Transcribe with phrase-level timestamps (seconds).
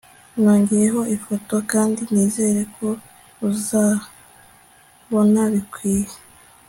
[0.41, 2.87] Nongeyeho ifoto kandi nizere ko
[3.49, 6.13] uzabona bikwiye